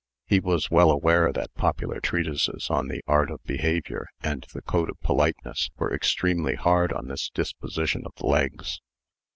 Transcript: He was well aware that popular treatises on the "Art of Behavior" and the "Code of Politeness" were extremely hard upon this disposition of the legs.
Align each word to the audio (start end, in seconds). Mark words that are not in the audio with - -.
He 0.25 0.39
was 0.39 0.71
well 0.71 0.89
aware 0.89 1.31
that 1.31 1.53
popular 1.53 1.99
treatises 1.99 2.71
on 2.71 2.87
the 2.87 3.03
"Art 3.05 3.29
of 3.29 3.39
Behavior" 3.43 4.07
and 4.19 4.47
the 4.51 4.63
"Code 4.63 4.89
of 4.89 4.99
Politeness" 5.01 5.69
were 5.77 5.93
extremely 5.93 6.55
hard 6.55 6.91
upon 6.91 7.07
this 7.07 7.29
disposition 7.29 8.01
of 8.07 8.13
the 8.17 8.25
legs. 8.25 8.81